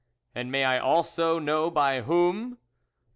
[0.33, 2.57] "And may I also know by whom